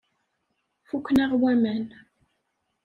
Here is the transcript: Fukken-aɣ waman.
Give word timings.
Fukken-aɣ 0.87 1.31
waman. 1.41 1.85